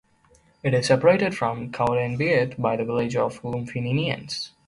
[0.63, 4.49] It is separated from Cowdenbeath by the village of Lumphinnans.